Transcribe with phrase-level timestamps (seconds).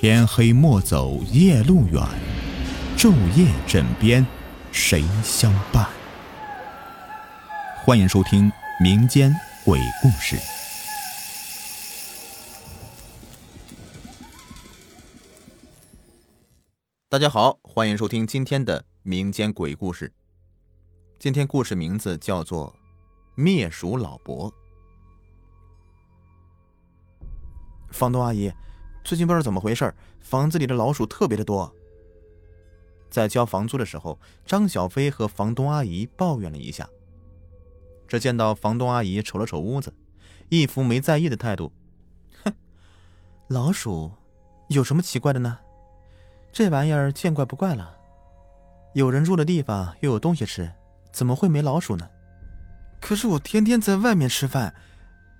[0.00, 2.00] 天黑莫走夜路远，
[2.96, 4.24] 昼夜枕边
[4.70, 5.88] 谁相伴？
[7.84, 8.48] 欢迎收听
[8.80, 9.34] 民间
[9.64, 10.36] 鬼故事。
[17.08, 20.12] 大家好，欢迎收听今天的民间鬼故事。
[21.18, 22.72] 今天故事名字叫做
[23.34, 24.48] 《灭鼠老伯》。
[27.90, 28.52] 房东阿姨，
[29.08, 29.90] 最近不知道怎么回事，
[30.20, 31.74] 房子里的老鼠特别的多。
[33.08, 36.86] 在交房租的时候，张小飞和房东阿姨抱怨了一下。
[38.06, 39.90] 只见到房东阿姨瞅了瞅屋子，
[40.50, 41.72] 一副没在意的态度。
[42.44, 42.52] 哼，
[43.46, 44.12] 老鼠
[44.68, 45.58] 有什么奇怪的呢？
[46.52, 47.96] 这玩意儿见怪不怪了。
[48.92, 50.70] 有人住的地方又有东西吃，
[51.12, 52.06] 怎么会没老鼠呢？
[53.00, 54.74] 可是我天天在外面吃饭，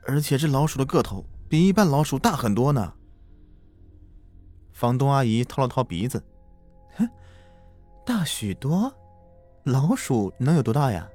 [0.06, 2.94] 而且这老鼠的个头比一般老鼠大很多呢。
[4.79, 6.23] 房东阿姨掏了掏鼻子，
[6.97, 7.11] 哼，
[8.07, 8.95] 大许多。
[9.65, 11.09] 老鼠能有多大呀？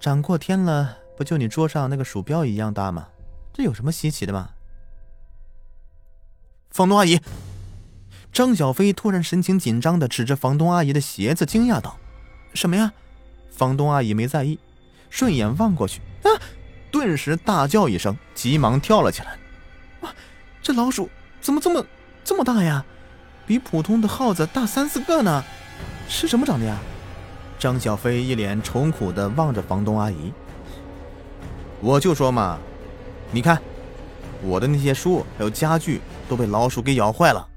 [0.00, 3.06] 长过天了，不就你桌上那个鼠标一样大吗？
[3.52, 4.48] 这有什么稀奇的吗？
[6.70, 7.20] 房东阿姨。
[8.32, 11.98] 张小飞突然神情紧张的指着房东阿姨的鞋子，惊讶道
[12.54, 12.94] ：“什么呀？”
[13.52, 14.58] 房东阿姨没在意，
[15.10, 16.32] 顺眼望过去，啊！
[16.90, 19.38] 顿时大叫一声，急忙跳了起来。
[20.00, 20.14] 哇，
[20.62, 21.10] 这老鼠
[21.42, 21.86] 怎么这么
[22.26, 22.84] 这么大呀？
[23.46, 25.44] 比普通的耗子大三四个呢！
[26.08, 26.76] 是什么长的呀？
[27.56, 30.32] 张小飞一脸愁苦的望着房东阿姨。
[31.80, 32.58] 我就说嘛，
[33.30, 33.62] 你看，
[34.42, 37.48] 我的那些书还有家具都被老鼠给咬坏了。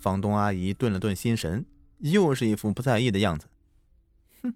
[0.00, 1.66] 房东阿姨顿了顿心神，
[1.98, 3.46] 又是一副不在意的样子。
[4.44, 4.54] 哼，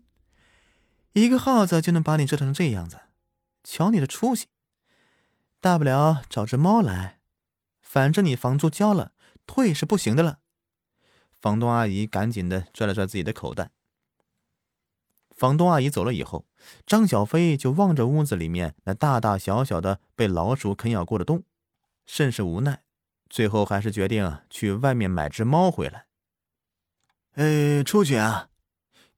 [1.14, 3.00] 一个耗子就能把你折腾成这样子，
[3.64, 4.46] 瞧你的出息！
[5.60, 7.18] 大不了找只猫来，
[7.92, 9.12] 反正你房租交了，
[9.46, 10.38] 退是不行的了。
[11.38, 13.70] 房东阿姨赶紧的拽了拽自己的口袋。
[15.36, 16.46] 房东阿姨走了以后，
[16.86, 21.44] 张小飞就望着屋子里面那大大小小的被老鼠啃咬过的洞，
[22.06, 22.82] 甚是无奈。
[23.28, 26.06] 最后还是决定去外面买只猫回来。
[27.32, 28.48] 哎，出去啊！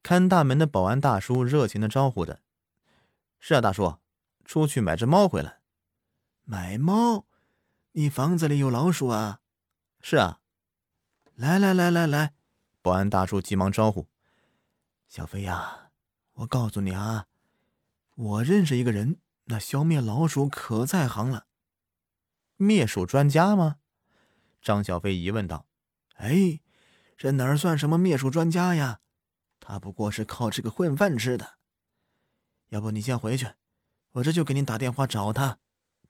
[0.03, 2.41] 看大门的保安大叔热情的招呼着。
[3.39, 3.99] 是啊，大叔，
[4.43, 5.59] 出去买只猫回来。
[6.43, 7.25] 买猫？
[7.97, 9.39] 你房子里有老鼠啊？
[10.01, 10.41] 是啊。
[11.35, 12.33] 来来来来来，
[12.81, 14.09] 保安大叔急忙招呼。
[15.07, 15.91] 小飞呀，
[16.33, 17.27] 我告诉你啊，
[18.15, 21.45] 我认识一个人，那消灭老鼠可在行了。
[22.57, 23.77] 灭鼠专家吗？
[24.61, 25.65] 张小飞疑问道
[26.19, 26.59] ：“哎，
[27.15, 28.99] 这哪算什么灭鼠专家呀？
[29.61, 31.53] 他不过是靠这个混饭吃的。
[32.67, 33.53] 要不你先回去，
[34.11, 35.59] 我这就给你打电话找他。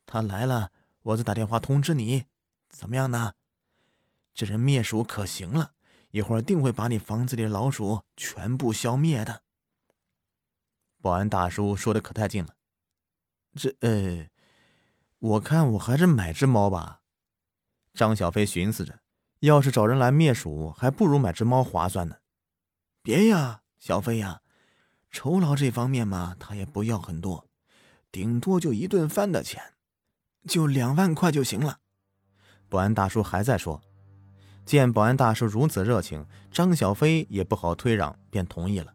[0.07, 0.71] 他来了，
[1.05, 2.25] 我再打电话通知你，
[2.67, 3.33] 怎么样呢？
[4.33, 5.73] 这人灭鼠可行了，
[6.09, 9.43] 一会儿定会把你房子里的老鼠全部消灭的。”
[10.99, 12.55] 保安大叔说的可太近了。
[13.53, 13.75] 这……
[13.81, 14.27] 呃，
[15.19, 17.01] 我看我还是买只猫吧。
[17.93, 18.99] 张小飞寻思着，
[19.41, 22.17] 要是找人来灭鼠，还不如买只猫划算呢。
[23.03, 24.41] 别呀，小飞呀，
[25.11, 27.47] 酬劳这方面嘛，他也不要很多，
[28.11, 29.74] 顶多就一顿饭的钱，
[30.47, 31.79] 就两万块就行了。
[32.69, 33.81] 保安大叔还在说，
[34.65, 38.93] 见保安大叔如此热情，张小飞也不好推让，便同意了。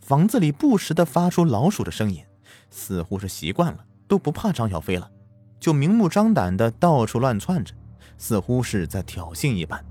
[0.00, 2.24] 房子里不时的发出老鼠的声音，
[2.70, 3.84] 似乎是习惯了。
[4.08, 5.10] 都不怕张小飞了，
[5.58, 7.74] 就明目张胆的到处乱窜着，
[8.18, 9.82] 似乎是在挑衅一般。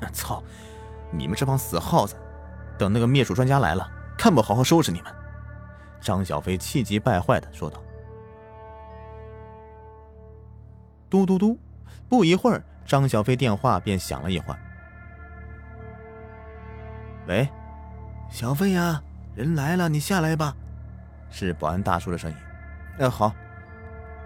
[0.12, 0.42] 操！
[1.10, 2.14] 你们这帮死耗子！
[2.78, 5.19] 等那个灭鼠专家来了，看不好好收拾你们！
[6.00, 7.82] 张小飞气急败坏的说道。
[11.08, 11.58] 嘟嘟嘟，
[12.08, 14.58] 不一会儿，张小飞电话便响了一会儿。
[17.26, 17.48] 喂，
[18.30, 19.02] 小飞呀，
[19.34, 20.56] 人来了，你下来吧。
[21.30, 22.36] 是保安大叔的声音。
[22.98, 23.32] 哎，好。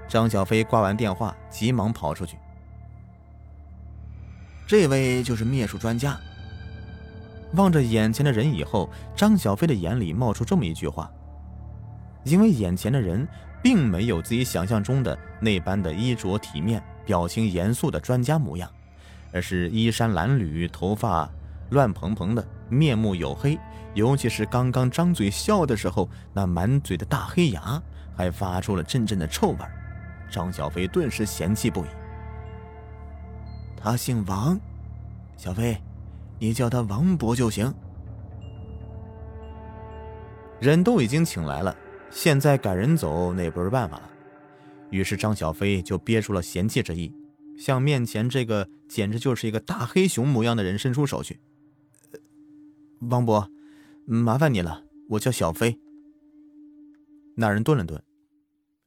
[0.06, 2.38] 张小飞挂完电话，急忙跑出去。
[4.66, 6.18] 这位就是灭鼠专家。
[7.54, 11.10] 望着眼前的人以后，张小飞的眼里冒出这么一句话：
[12.24, 13.26] 因为眼前的人
[13.62, 18.70] 并没有自己想象中的那般的衣着体面、表情严肃的专家模样，
[19.32, 21.30] 而是衣衫褴褛、头发
[21.70, 23.58] 乱蓬蓬的，面目黝黑，
[23.94, 27.80] 尤其是刚刚张嘴笑的时候，那满嘴的大黑牙。
[28.16, 29.58] 还发出了阵阵的臭味，
[30.30, 31.88] 张小飞顿时嫌弃不已。
[33.76, 34.56] 他姓王，
[35.36, 35.76] 小飞，
[36.38, 37.74] 你叫他王博就行。
[40.60, 41.74] 人都已经请来了，
[42.14, 44.08] 现在赶人走那也不是办法了。
[44.90, 47.12] 于是张小飞就憋出了嫌弃之意，
[47.58, 51.40] 向面前这个简直就是一个大黑熊模样的人伸出手去。
[53.00, 53.50] 王伯，
[54.06, 55.78] 麻烦你了，我叫小飞。
[57.36, 58.00] 那人顿了顿，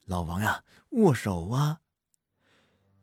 [0.06, 1.80] 老王呀，握手啊！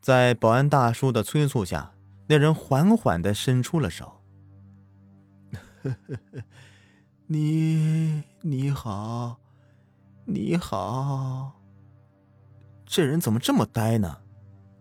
[0.01, 1.95] 在保安大叔的催促下，
[2.29, 4.23] 那人缓缓的伸出了手。
[5.83, 6.43] 呵呵呵
[7.27, 9.39] 你你好，
[10.27, 11.53] 你好。
[12.87, 14.19] 这人怎么这么呆呢？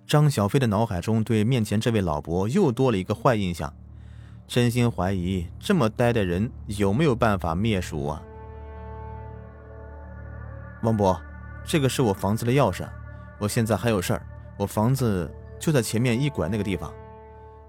[0.07, 3.74] 张小飞的脑海中对面前这位老伯又多了一个坏印象，
[4.48, 8.22] 真心怀疑这么呆的人有没有办法灭鼠啊？
[10.81, 11.19] 王伯，
[11.66, 12.88] 这个是我房子的钥匙，
[13.38, 14.25] 我现在还有事儿，
[14.57, 15.30] 我房子
[15.60, 16.94] 就在前面一拐那个地方，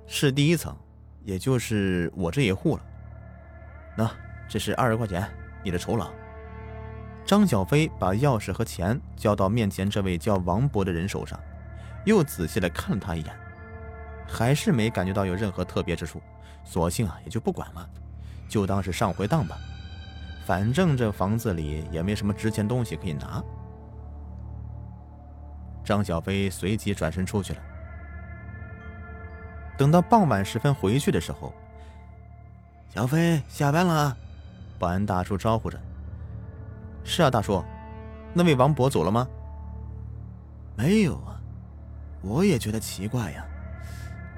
[0.06, 0.76] 是第一层，
[1.24, 2.82] 也就是我这一户了。
[3.96, 4.08] 那
[4.48, 5.28] 这是二十块钱，
[5.64, 6.08] 你的酬劳。
[7.26, 11.40] 张小飞把钥匙和钱交到面前这位叫王博的人手上，
[12.04, 13.34] 又仔细的看了他一眼，
[14.28, 16.20] 还是没感觉到有任何特别之处，
[16.64, 17.88] 索性啊也就不管了，
[18.46, 19.56] 就当是上回当吧。
[20.44, 23.42] 反正这房子里也没什么值钱东西可以拿。
[25.82, 27.60] 张小飞随即转身出去了。
[29.78, 31.52] 等到傍晚时分回去的时候，
[32.90, 34.14] 小飞下班了，
[34.78, 35.80] 保安大叔招呼着。
[37.04, 37.62] 是啊，大叔，
[38.32, 39.28] 那位王伯走了吗？
[40.76, 41.40] 没有啊，
[42.22, 43.46] 我也觉得奇怪呀。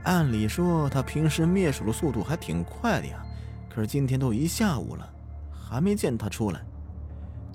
[0.02, 3.24] 按理说他平时灭鼠的速度还挺快的呀，
[3.70, 5.08] 可是今天都一下午了，
[5.50, 6.60] 还没见他出来。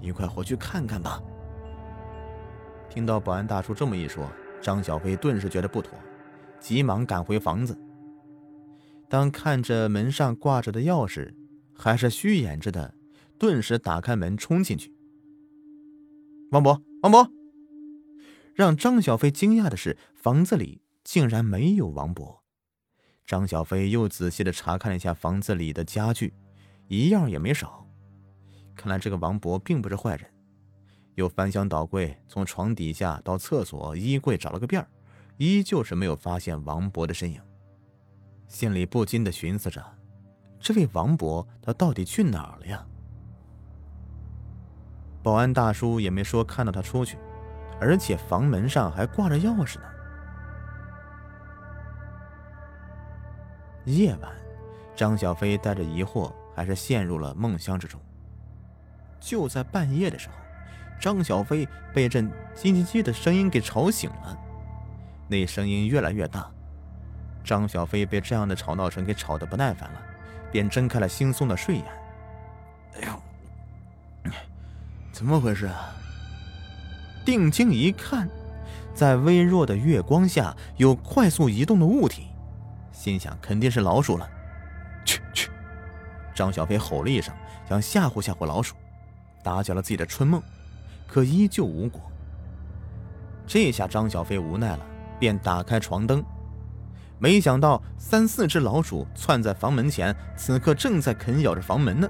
[0.02, 1.22] 你快回去看看吧。
[2.90, 4.28] 听到保安大叔这么一说，
[4.62, 5.94] 张小飞顿时觉得不妥，
[6.60, 7.78] 急忙赶回房子。
[9.08, 11.34] 当看着门上挂着的钥匙，
[11.74, 12.94] 还是虚掩着的，
[13.38, 14.94] 顿时打开门冲进去。
[16.52, 17.32] 王博，王博！
[18.54, 22.44] 让张小飞惊讶的是，房子里竟然没有王博。
[23.26, 26.34] 张小飞又仔细的查看了一下房子里的家具，
[26.90, 27.88] 一样也没少。
[28.76, 30.30] 看来这个王博并不是坏人。
[31.16, 34.86] 又翻箱倒柜，从床底下到厕所、衣柜找了个遍
[35.38, 37.42] 依旧是没有发现王博的身影。
[38.50, 39.82] 心里不禁的寻思着：
[40.60, 42.86] 这位王博他到底去哪儿了呀？
[45.24, 47.18] 保安大叔也没说看到他出去，
[47.80, 49.86] 而且房门上还挂着钥匙呢。
[53.86, 54.32] 夜晚，
[54.96, 58.00] 张小飞带着疑惑，还是陷入了梦乡之中。
[59.20, 60.36] 就在半夜的时候，
[61.00, 64.38] 张小飞被阵叽叽叽的声音给吵醒了，
[65.28, 66.50] 那声音越来越大。
[67.44, 70.02] 张小飞被这样的吵闹声给吵得不耐烦了，
[70.52, 71.86] 便睁开了惺忪的睡眼。
[72.96, 73.22] 哎呦！
[75.22, 75.94] 怎么回事啊？
[77.24, 78.28] 定睛一看，
[78.92, 82.30] 在微弱的月光下有快速移动的物体，
[82.92, 84.28] 心想肯定是老鼠了。
[85.06, 85.52] 去去！
[86.34, 87.32] 张小飞吼了一声，
[87.70, 88.74] 想吓唬吓唬老鼠，
[89.44, 90.42] 打搅了自己的春梦，
[91.06, 92.02] 可依旧无果。
[93.46, 94.80] 这下张小飞无奈了，
[95.20, 96.24] 便打开床灯，
[97.20, 102.10] 没想到三四只老鼠窜在房门前，此刻正在啃咬着房门呢。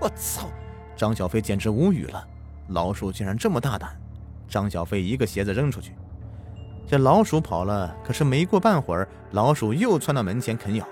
[0.00, 0.50] 我操！
[0.96, 2.26] 张小飞简直无语了。
[2.68, 4.00] 老鼠竟然这么大胆！
[4.48, 5.92] 张小飞一个鞋子扔出去，
[6.86, 7.94] 这老鼠跑了。
[8.02, 10.88] 可是没过半会儿，老鼠又窜到门前啃咬。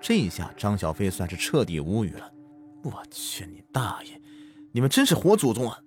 [0.00, 2.32] 这一下，张小飞算是彻底无语了。
[2.82, 4.18] 我去你大爷！
[4.72, 5.78] 你们真是活祖宗啊！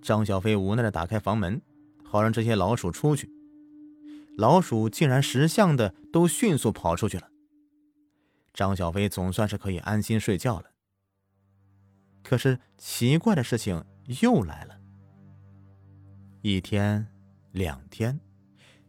[0.00, 1.60] 张小飞无奈的打开房门，
[2.04, 3.28] 好让这些老鼠出去。
[4.36, 7.28] 老鼠竟然识相的都迅速跑出去了。
[8.54, 10.66] 张小飞总算是可以安心睡觉了。
[12.22, 13.84] 可是奇怪的事情。
[14.08, 14.74] 又来了，
[16.40, 17.06] 一天，
[17.52, 18.18] 两天，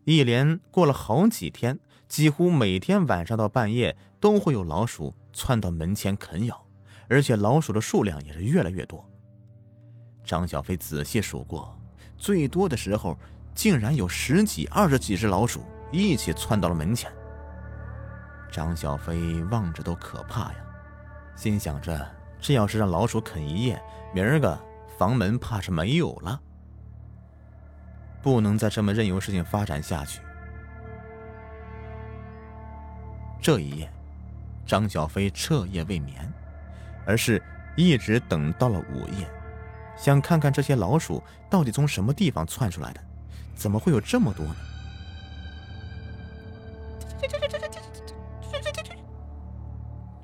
[0.06, 6.66] 一连过了好几天，几乎每天晚上到半夜都会有老鼠窜到门前啃咬，
[7.10, 9.06] 而且老鼠的数量也是越来越多。
[10.24, 11.78] 张小飞仔细数过，
[12.18, 13.18] 最多的时候
[13.54, 15.62] 竟然有十几、二十几只老鼠
[15.92, 17.12] 一起窜到了门前。
[18.50, 20.56] 张小飞望着都可怕呀，
[21.36, 22.10] 心想着
[22.40, 23.84] 这要是让老鼠啃一夜，
[24.14, 24.69] 明儿个……
[25.00, 26.41] 房门怕是没有了，
[28.22, 30.20] 不能再这么任由事情发展下去。
[33.41, 33.89] 这一夜，
[34.65, 36.29] 张小飞彻夜未眠，
[37.06, 37.41] 而是
[37.77, 39.25] 一直等到了午夜，
[39.96, 43.00] 想看看这些老鼠到底从什么地方窜出来的，
[43.56, 44.56] 怎么会有这么多呢？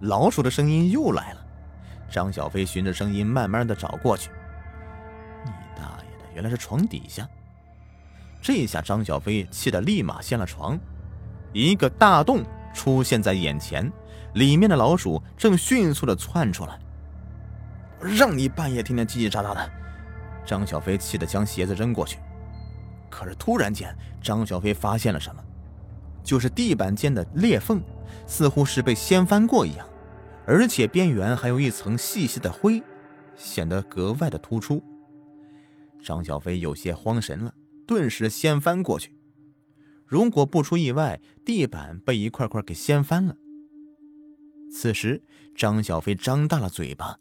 [0.02, 1.46] 老鼠的声音又来了，
[2.12, 4.30] 张小飞循着声音慢慢的找过去。
[6.36, 7.28] 原来是床底下，
[8.42, 10.78] 这下张小飞气得立马掀了床，
[11.54, 13.92] 一个大洞出现在眼前，
[14.34, 16.78] 里面的老鼠正迅速的窜出来。
[18.00, 19.72] 让你半夜天天叽叽喳喳的！
[20.46, 22.20] 张小飞气得将鞋子扔过去，
[23.10, 25.42] 可是突然间，张小飞发现了什么？
[26.22, 27.82] 就是地板间的裂缝，
[28.28, 29.88] 似乎是被掀翻过一样，
[30.46, 32.84] 而且边缘还有一层细细的灰，
[33.38, 34.84] 显得格外的突出。
[36.06, 37.52] 张小飞有些慌神了，
[37.88, 39.18] 顿时掀翻过去。
[40.06, 43.36] 如果不出意外，地板被一块块给掀翻了。
[44.72, 45.24] 此时，
[45.56, 47.18] 张小飞张大了嘴巴。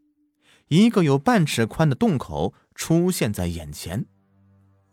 [0.69, 4.05] 一个有半尺宽的洞口出现在眼前，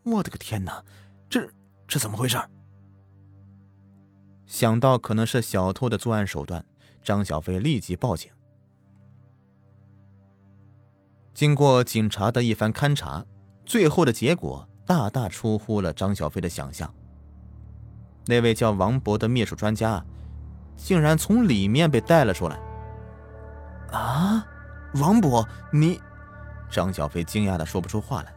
[0.04, 0.86] 我的个天哪，
[1.30, 1.50] 这
[1.86, 2.38] 这怎么回事？
[4.46, 6.66] 想到可能是小偷的作案手段，
[7.04, 8.32] 张小飞立即报警。
[11.34, 13.26] 经过警察的一番勘查，
[13.66, 16.94] 最后的结果大大出乎了张小飞的想象。
[18.26, 20.04] 那位叫王博的灭鼠专家，
[20.76, 22.60] 竟然从里面被带了出来。
[23.92, 24.46] 啊！
[24.96, 26.00] 王博，你，
[26.70, 28.34] 张小飞惊讶的说不出话来。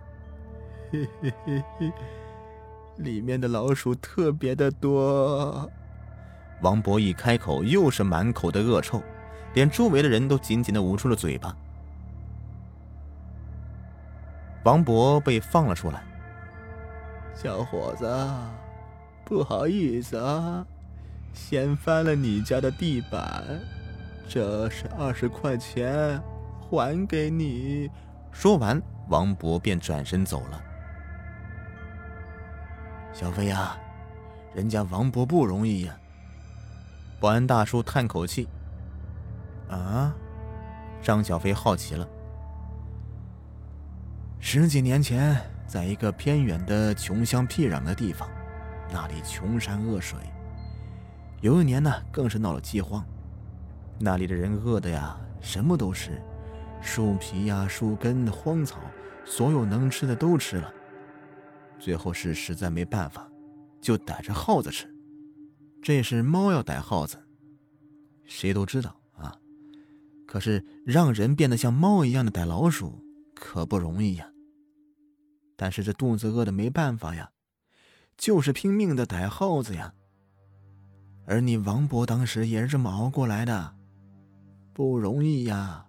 [0.92, 1.92] 嘿嘿嘿嘿，
[2.98, 5.68] 里面的老鼠特别的多。
[6.62, 9.02] 王博一开口，又是满口的恶臭，
[9.54, 11.56] 连周围的人都紧紧的捂住了嘴巴。
[14.64, 16.02] 王博被放了出来。
[17.34, 18.06] 小伙子，
[19.24, 20.66] 不好意思啊，
[21.32, 23.44] 掀翻了你家的地板，
[24.28, 26.20] 这是二十块钱。
[26.70, 27.90] 还给你。
[28.32, 30.60] 说完，王博便转身走了。
[33.12, 33.76] 小飞呀，
[34.54, 35.94] 人家王博不容易呀。
[37.20, 38.48] 保安大叔叹口气。
[39.68, 40.12] 啊？
[41.02, 42.08] 张小飞好奇了。
[44.46, 45.34] 十几年前，
[45.66, 48.28] 在一个偏远的穷乡僻壤的地方，
[48.92, 50.18] 那里穷山恶水，
[51.40, 53.02] 有一年呢，更是闹了饥荒，
[53.98, 56.22] 那里的人饿的呀，什么都吃。
[56.82, 58.80] 树皮呀，树根、荒草，
[59.24, 60.70] 所有能吃的都吃了。
[61.78, 63.26] 最后是实在没办法，
[63.80, 64.86] 就逮着耗子吃。
[65.82, 67.16] 这是猫要逮耗子，
[68.24, 69.34] 谁都知道啊。
[70.26, 73.02] 可是让人变得像猫一样的逮老鼠，
[73.34, 74.28] 可不容易呀。
[75.56, 77.30] 但是这肚子饿的没办法呀，
[78.16, 79.94] 就是拼命的逮耗子呀。
[81.26, 83.74] 而你王博当时也是这么熬过来的，
[84.72, 85.86] 不容易呀。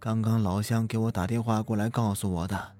[0.00, 2.76] 刚刚老乡给我打电话过来告诉我的，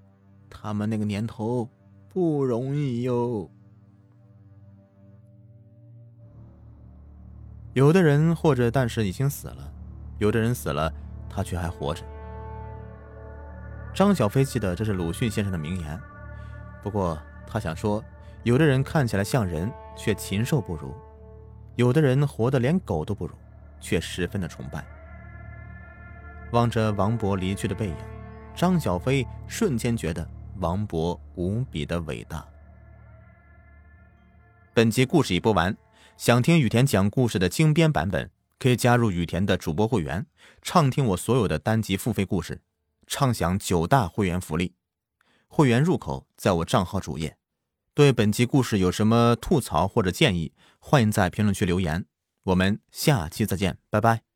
[0.48, 1.68] 他们那个年头
[2.08, 3.50] 不容易哟。
[7.74, 9.72] 有的人或者但是已经死了，
[10.18, 10.92] 有的人死了，
[11.28, 12.02] 他却还活着。
[13.98, 16.00] 张小飞记得这是鲁迅先生的名言，
[16.84, 18.00] 不过他想说，
[18.44, 20.94] 有的人看起来像人，却禽兽不如；
[21.74, 23.32] 有的人活得连狗都不如，
[23.80, 24.86] 却十分的崇拜。
[26.52, 27.96] 望着王博离去的背影，
[28.54, 30.24] 张小飞瞬间觉得
[30.58, 32.46] 王博无比的伟大。
[34.72, 35.76] 本集故事已播完，
[36.16, 40.24] 想听雨田讲故事的精编版本，可以加入雨田的主播会员，
[40.62, 42.60] 畅听我所有的单集付费故事，
[43.08, 44.74] 畅享九大会员福利。
[45.48, 47.36] 会员入口在我账号主页。
[47.94, 52.04] 对本集故事有什么吐槽或者建议，欢迎在评论区留言。
[52.44, 54.27] 我们下期再见，拜拜。